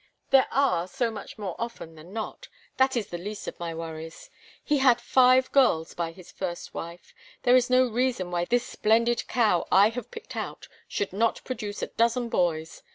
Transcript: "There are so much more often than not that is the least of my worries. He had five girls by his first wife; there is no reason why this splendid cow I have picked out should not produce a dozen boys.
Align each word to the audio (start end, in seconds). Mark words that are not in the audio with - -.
"There 0.31 0.47
are 0.51 0.87
so 0.87 1.11
much 1.11 1.37
more 1.37 1.55
often 1.59 1.93
than 1.93 2.11
not 2.11 2.47
that 2.77 2.97
is 2.97 3.09
the 3.09 3.19
least 3.19 3.47
of 3.47 3.59
my 3.59 3.71
worries. 3.75 4.31
He 4.63 4.79
had 4.79 4.99
five 4.99 5.51
girls 5.51 5.93
by 5.93 6.11
his 6.11 6.31
first 6.31 6.73
wife; 6.73 7.13
there 7.43 7.55
is 7.55 7.69
no 7.69 7.85
reason 7.85 8.31
why 8.31 8.45
this 8.45 8.65
splendid 8.65 9.27
cow 9.27 9.67
I 9.71 9.89
have 9.89 10.09
picked 10.09 10.35
out 10.35 10.67
should 10.87 11.13
not 11.13 11.43
produce 11.43 11.83
a 11.83 11.87
dozen 11.87 12.29
boys. 12.29 12.81